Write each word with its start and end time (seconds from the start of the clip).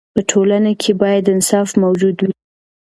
په 0.15 0.21
ټولنه 0.31 0.71
کې 0.81 0.91
باید 1.01 1.31
انصاف 1.33 1.69
موجود 1.83 2.17
وي. 2.25 2.33